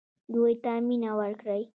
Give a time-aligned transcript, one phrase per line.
[0.33, 1.61] دوی ته مینه ورکړئ